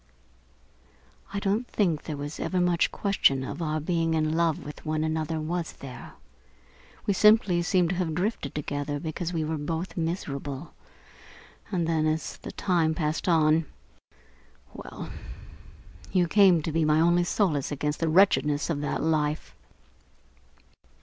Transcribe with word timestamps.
"I 1.31 1.39
don't 1.39 1.67
think 1.67 2.05
there 2.05 2.17
was 2.17 2.39
ever 2.39 2.59
much 2.59 2.91
question 2.91 3.43
of 3.43 3.61
our 3.61 3.79
being 3.79 4.15
in 4.15 4.33
love 4.35 4.65
with 4.65 4.83
one 4.83 5.03
another, 5.03 5.39
was 5.39 5.73
there? 5.73 6.13
We 7.05 7.13
simply 7.13 7.61
seemed 7.61 7.89
to 7.89 7.95
have 7.97 8.15
drifted 8.15 8.55
together 8.55 8.99
because 8.99 9.31
we 9.31 9.43
were 9.43 9.59
both 9.59 9.95
miserable, 9.95 10.73
and 11.71 11.85
then, 11.85 12.07
as 12.07 12.37
the 12.37 12.51
time 12.51 12.95
passed 12.95 13.29
on 13.29 13.67
well, 14.73 15.11
you 16.11 16.27
came 16.27 16.63
to 16.63 16.71
be 16.71 16.83
my 16.83 16.99
only 16.99 17.23
solace 17.23 17.71
against 17.71 17.99
the 17.99 18.09
wretchedness 18.09 18.71
of 18.71 18.81
that 18.81 19.03
life." 19.03 19.53